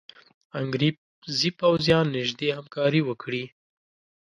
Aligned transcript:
انګرېزي 0.59 1.49
پوځیان 1.59 2.05
نیژدې 2.15 2.49
همکاري 2.57 3.01
وکړي. 3.05 3.43